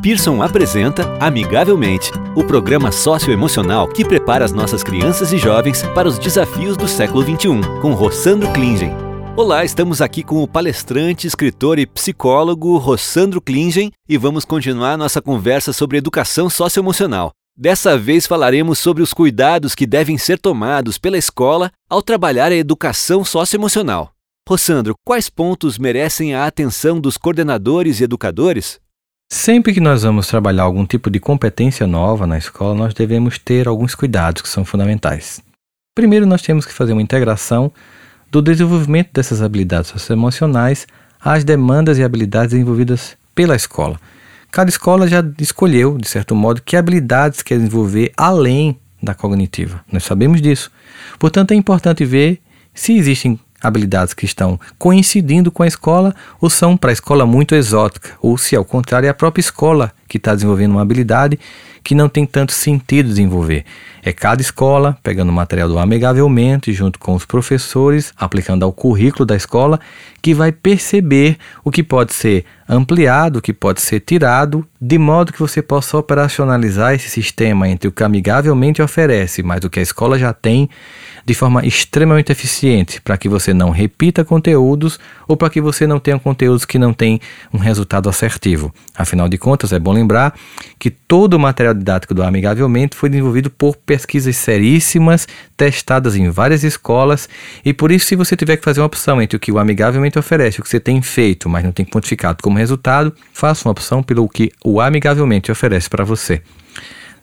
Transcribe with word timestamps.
Pearson 0.00 0.40
apresenta 0.40 1.02
Amigavelmente, 1.18 2.12
o 2.36 2.44
programa 2.44 2.92
socioemocional 2.92 3.88
que 3.88 4.04
prepara 4.04 4.44
as 4.44 4.52
nossas 4.52 4.84
crianças 4.84 5.32
e 5.32 5.38
jovens 5.38 5.82
para 5.92 6.06
os 6.06 6.20
desafios 6.20 6.76
do 6.76 6.86
século 6.86 7.24
XXI, 7.24 7.80
com 7.82 7.94
Rossandro 7.94 8.48
Klingen. 8.52 8.92
Olá, 9.36 9.64
estamos 9.64 10.00
aqui 10.00 10.22
com 10.22 10.40
o 10.40 10.46
palestrante, 10.46 11.26
escritor 11.26 11.80
e 11.80 11.86
psicólogo 11.86 12.76
Rossandro 12.76 13.40
Klingen 13.40 13.90
e 14.08 14.16
vamos 14.16 14.44
continuar 14.44 14.96
nossa 14.96 15.20
conversa 15.20 15.72
sobre 15.72 15.98
educação 15.98 16.48
socioemocional. 16.48 17.32
Dessa 17.56 17.98
vez 17.98 18.24
falaremos 18.24 18.78
sobre 18.78 19.02
os 19.02 19.12
cuidados 19.12 19.74
que 19.74 19.84
devem 19.84 20.16
ser 20.16 20.38
tomados 20.38 20.96
pela 20.96 21.18
escola 21.18 21.72
ao 21.90 22.02
trabalhar 22.02 22.52
a 22.52 22.56
educação 22.56 23.24
socioemocional. 23.24 24.12
Rossandro, 24.48 24.94
quais 25.04 25.28
pontos 25.28 25.76
merecem 25.76 26.36
a 26.36 26.46
atenção 26.46 27.00
dos 27.00 27.16
coordenadores 27.16 27.98
e 27.98 28.04
educadores? 28.04 28.78
Sempre 29.30 29.74
que 29.74 29.80
nós 29.80 30.04
vamos 30.04 30.26
trabalhar 30.26 30.62
algum 30.62 30.86
tipo 30.86 31.10
de 31.10 31.20
competência 31.20 31.86
nova 31.86 32.26
na 32.26 32.38
escola, 32.38 32.74
nós 32.74 32.94
devemos 32.94 33.38
ter 33.38 33.68
alguns 33.68 33.94
cuidados 33.94 34.40
que 34.40 34.48
são 34.48 34.64
fundamentais. 34.64 35.42
Primeiro, 35.94 36.24
nós 36.24 36.40
temos 36.40 36.64
que 36.64 36.72
fazer 36.72 36.94
uma 36.94 37.02
integração 37.02 37.70
do 38.30 38.40
desenvolvimento 38.40 39.10
dessas 39.12 39.42
habilidades 39.42 39.90
socioemocionais 39.90 40.86
às 41.20 41.44
demandas 41.44 41.98
e 41.98 42.02
habilidades 42.02 42.52
desenvolvidas 42.52 43.18
pela 43.34 43.54
escola. 43.54 44.00
Cada 44.50 44.70
escola 44.70 45.06
já 45.06 45.22
escolheu, 45.38 45.98
de 45.98 46.08
certo 46.08 46.34
modo, 46.34 46.62
que 46.62 46.74
habilidades 46.74 47.42
quer 47.42 47.58
desenvolver 47.58 48.10
além 48.16 48.80
da 49.02 49.12
cognitiva. 49.14 49.84
Nós 49.92 50.04
sabemos 50.04 50.40
disso. 50.40 50.70
Portanto, 51.18 51.52
é 51.52 51.54
importante 51.54 52.02
ver 52.02 52.40
se 52.72 52.96
existem 52.96 53.38
habilidades 53.60 54.14
que 54.14 54.24
estão 54.24 54.58
coincidindo 54.78 55.50
com 55.50 55.62
a 55.62 55.66
escola 55.66 56.14
ou 56.40 56.48
são 56.48 56.76
para 56.76 56.90
a 56.90 56.92
escola 56.92 57.26
muito 57.26 57.54
exótica, 57.54 58.10
ou 58.20 58.38
se 58.38 58.54
ao 58.54 58.64
contrário 58.64 59.06
é 59.06 59.10
a 59.10 59.14
própria 59.14 59.40
escola 59.40 59.92
que 60.08 60.16
está 60.16 60.34
desenvolvendo 60.34 60.72
uma 60.72 60.82
habilidade 60.82 61.38
que 61.82 61.94
não 61.94 62.08
tem 62.08 62.26
tanto 62.26 62.52
sentido 62.52 63.08
desenvolver. 63.08 63.64
É 64.02 64.12
cada 64.12 64.40
escola 64.40 64.96
pegando 65.02 65.30
o 65.30 65.32
material 65.32 65.68
do 65.68 65.78
amigavelmente 65.78 66.72
junto 66.72 66.98
com 66.98 67.14
os 67.14 67.24
professores, 67.24 68.12
aplicando 68.16 68.64
ao 68.64 68.72
currículo 68.72 69.24
da 69.24 69.36
escola, 69.36 69.78
que 70.20 70.34
vai 70.34 70.52
perceber 70.52 71.36
o 71.64 71.70
que 71.70 71.82
pode 71.82 72.12
ser 72.12 72.44
ampliado, 72.68 73.38
o 73.38 73.42
que 73.42 73.52
pode 73.52 73.80
ser 73.80 74.00
tirado, 74.00 74.66
de 74.80 74.98
modo 74.98 75.32
que 75.32 75.38
você 75.38 75.62
possa 75.62 75.96
operacionalizar 75.96 76.94
esse 76.94 77.08
sistema 77.08 77.68
entre 77.68 77.88
o 77.88 77.92
que 77.92 78.04
amigavelmente 78.04 78.82
oferece, 78.82 79.42
mas 79.42 79.64
o 79.64 79.70
que 79.70 79.80
a 79.80 79.82
escola 79.82 80.18
já 80.18 80.32
tem 80.32 80.68
de 81.24 81.34
forma 81.34 81.64
extremamente 81.66 82.32
eficiente, 82.32 83.02
para 83.02 83.18
que 83.18 83.28
você 83.28 83.52
não 83.52 83.68
repita 83.68 84.24
conteúdos 84.24 84.98
ou 85.26 85.36
para 85.36 85.50
que 85.50 85.60
você 85.60 85.86
não 85.86 85.98
tenha 85.98 86.18
conteúdos 86.18 86.64
que 86.64 86.78
não 86.78 86.94
têm 86.94 87.20
um 87.52 87.58
resultado 87.58 88.08
assertivo. 88.08 88.72
Afinal 88.96 89.28
de 89.28 89.36
contas, 89.36 89.72
é 89.72 89.78
bom 89.78 89.97
lembrar 89.98 90.34
que 90.78 90.90
todo 90.90 91.34
o 91.34 91.38
material 91.38 91.74
didático 91.74 92.14
do 92.14 92.22
Amigavelmente 92.22 92.96
foi 92.96 93.08
desenvolvido 93.08 93.50
por 93.50 93.76
pesquisas 93.76 94.36
seríssimas, 94.36 95.26
testadas 95.56 96.16
em 96.16 96.30
várias 96.30 96.64
escolas, 96.64 97.28
e 97.64 97.72
por 97.72 97.90
isso, 97.90 98.06
se 98.06 98.16
você 98.16 98.36
tiver 98.36 98.56
que 98.56 98.64
fazer 98.64 98.80
uma 98.80 98.86
opção 98.86 99.20
entre 99.20 99.36
o 99.36 99.40
que 99.40 99.52
o 99.52 99.58
Amigavelmente 99.58 100.18
oferece 100.18 100.60
o 100.60 100.62
que 100.62 100.68
você 100.68 100.80
tem 100.80 101.02
feito, 101.02 101.48
mas 101.48 101.64
não 101.64 101.72
tem 101.72 101.84
quantificado 101.84 102.42
como 102.42 102.58
resultado, 102.58 103.12
faça 103.32 103.66
uma 103.66 103.72
opção 103.72 104.02
pelo 104.02 104.28
que 104.28 104.50
o 104.64 104.80
Amigavelmente 104.80 105.50
oferece 105.50 105.88
para 105.88 106.04
você. 106.04 106.40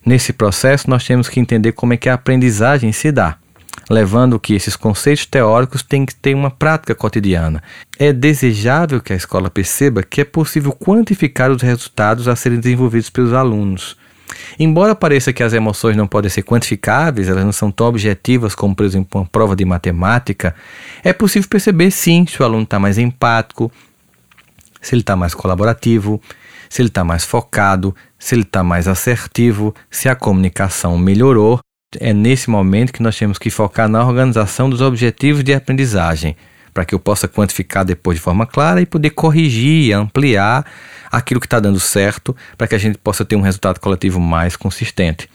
Nesse 0.06 0.34
processo, 0.34 0.90
nós 0.90 1.06
temos 1.06 1.28
que 1.28 1.40
entender 1.40 1.72
como 1.72 1.94
é 1.94 1.98
que 1.98 2.10
a 2.10 2.14
aprendizagem 2.14 2.92
se 2.92 3.12
dá 3.12 3.38
levando 3.90 4.40
que 4.40 4.54
esses 4.54 4.76
conceitos 4.76 5.26
teóricos 5.26 5.84
têm 5.84 6.06
que 6.06 6.16
ter 6.16 6.34
uma 6.34 6.50
prática 6.50 6.96
cotidiana. 6.96 7.62
É 7.98 8.12
desejável 8.12 9.02
que 9.02 9.14
a 9.14 9.16
escola 9.16 9.50
perceba 9.50 10.04
que 10.04 10.22
é 10.22 10.26
possível 10.26 10.72
quantificar 10.72 11.52
os 11.52 11.62
resultados 11.62 12.28
a 12.28 12.36
serem 12.36 12.60
desenvolvidos 12.60 13.10
pelos 13.10 13.34
alunos. 13.34 13.98
Embora 14.60 14.96
pareça 14.96 15.32
que 15.32 15.44
as 15.44 15.54
emoções 15.54 15.96
não 15.96 16.08
podem 16.08 16.30
ser 16.30 16.44
quantificáveis, 16.44 17.30
elas 17.30 17.46
não 17.46 17.52
são 17.52 17.72
tão 17.72 17.88
objetivas 17.88 18.56
como, 18.56 18.76
por 18.76 18.86
exemplo, 18.86 19.22
uma 19.22 19.28
prova 19.28 19.56
de 19.56 19.64
matemática, 19.64 20.56
é 21.04 21.14
possível 21.14 21.48
perceber 21.48 21.92
sim 21.92 22.26
se 22.26 22.42
o 22.42 22.46
aluno 22.46 22.64
está 22.64 22.80
mais 22.80 22.98
empático, 22.98 23.72
se 24.82 24.96
ele 24.96 25.02
está 25.02 25.16
mais 25.16 25.34
colaborativo, 25.34 26.22
se 26.70 26.82
ele 26.82 26.90
está 26.90 27.04
mais 27.04 27.24
focado, 27.24 27.96
se 28.18 28.36
ele 28.36 28.42
está 28.42 28.64
mais 28.64 28.88
assertivo, 28.88 29.74
se 29.90 30.10
a 30.10 30.16
comunicação 30.16 30.98
melhorou 30.98 31.60
é 32.00 32.14
nesse 32.14 32.50
momento 32.50 32.94
que 32.94 33.02
nós 33.02 33.18
temos 33.18 33.38
que 33.38 33.50
focar 33.50 33.88
na 33.88 34.06
organização 34.06 34.70
dos 34.70 34.82
objetivos 34.82 35.44
de 35.44 35.54
aprendizagem, 35.54 36.36
para 36.74 36.86
que 36.86 36.94
eu 36.94 37.00
possa 37.00 37.28
quantificar 37.28 37.86
depois 37.86 38.18
de 38.18 38.22
forma 38.22 38.46
clara 38.46 38.82
e 38.82 38.86
poder 38.86 39.12
corrigir, 39.12 39.94
ampliar 39.94 40.66
aquilo 41.12 41.40
que 41.40 41.48
está 41.48 41.60
dando 41.60 41.80
certo, 41.80 42.36
para 42.58 42.68
que 42.68 42.76
a 42.76 42.78
gente 42.78 42.98
possa 42.98 43.24
ter 43.24 43.36
um 43.36 43.42
resultado 43.42 43.80
coletivo 43.80 44.20
mais 44.20 44.56
consistente. 44.56 45.30